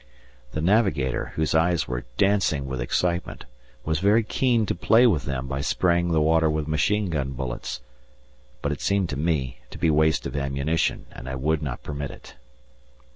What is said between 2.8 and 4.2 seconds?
excitement, was